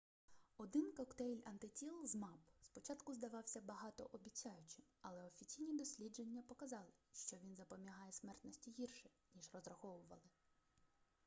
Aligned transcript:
один 0.63 0.87
коктейль 0.99 1.41
антитіл 1.49 2.05
змапп 2.13 2.41
спочатку 2.61 3.13
здавався 3.13 3.61
багатообіцяючим 3.61 4.83
але 5.01 5.23
офіційні 5.23 5.77
дослідження 5.77 6.43
показали 6.47 6.91
що 7.13 7.37
він 7.37 7.55
запобігає 7.55 8.11
смертності 8.11 8.71
гірше 8.71 9.09
ніж 9.35 9.49
розраховували 9.53 10.21